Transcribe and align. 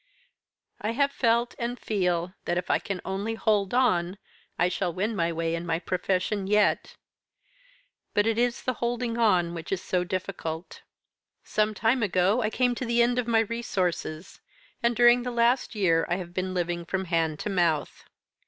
I 0.81 0.93
have 0.93 1.11
felt, 1.11 1.53
and 1.59 1.79
feel, 1.79 2.33
that 2.45 2.57
if 2.57 2.71
I 2.71 2.79
can 2.79 3.01
only 3.05 3.35
hold 3.35 3.71
on, 3.75 4.17
I 4.57 4.67
shall 4.67 4.91
win 4.91 5.15
my 5.15 5.31
way 5.31 5.53
in 5.53 5.63
my 5.63 5.77
profession 5.77 6.47
yet. 6.47 6.95
But 8.15 8.25
it 8.25 8.39
is 8.39 8.63
the 8.63 8.73
holding 8.81 9.19
on 9.19 9.53
which 9.53 9.71
is 9.71 9.79
so 9.83 10.03
difficult. 10.03 10.81
Some 11.43 11.75
time 11.75 12.01
ago 12.01 12.41
I 12.41 12.49
came 12.49 12.73
to 12.73 12.85
the 12.85 13.03
end 13.03 13.19
of 13.19 13.27
my 13.27 13.41
resources, 13.41 14.41
and 14.81 14.95
during 14.95 15.21
the 15.21 15.29
last 15.29 15.75
year 15.75 16.07
I 16.09 16.15
have 16.15 16.33
been 16.33 16.55
living 16.55 16.83
from 16.83 17.05
hand 17.05 17.37
to 17.41 17.51
mouth. 17.51 18.05